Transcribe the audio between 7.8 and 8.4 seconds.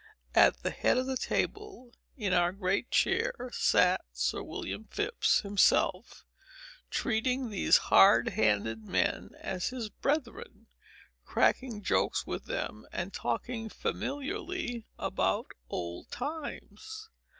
hard